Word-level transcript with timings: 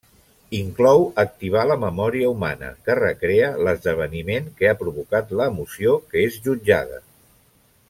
Inclou 0.59 1.03
activar 1.23 1.65
la 1.71 1.77
memòria 1.83 2.31
humana, 2.35 2.71
que 2.87 2.95
recrea 3.01 3.51
l'esdeveniment 3.67 4.49
que 4.57 4.71
ha 4.73 4.81
provocat 4.81 5.37
l'emoció 5.43 5.95
que 6.09 6.27
és 6.31 6.41
jutjada. 6.49 7.01